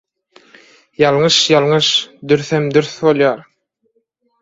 [1.03, 1.91] Ýalňyş– ýalňyş,
[2.33, 3.49] dürsem– dürs bolýar.